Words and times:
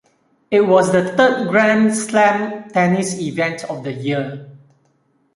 It 0.49 0.61
was 0.61 0.91
the 0.91 1.11
third 1.15 1.47
Grand 1.49 1.95
Slam 1.95 2.67
tennis 2.71 3.19
event 3.19 3.63
of 3.65 3.83
the 3.83 3.91
year. 3.93 4.49